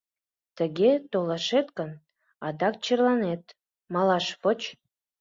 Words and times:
—Тыге 0.57 0.91
толашет 1.11 1.67
гын, 1.77 1.91
адак 2.47 2.75
черланет, 2.83 3.43
малаш 3.93 4.25
воч. 4.41 4.61